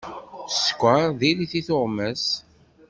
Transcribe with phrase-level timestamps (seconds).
[0.53, 2.25] Sskeṛ diri-t i tuɣmas.